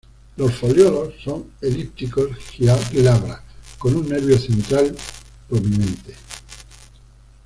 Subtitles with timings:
[0.37, 3.41] Los foliolos son elípticos, glabras,
[3.77, 4.95] con un nervio central
[5.47, 6.15] prominente.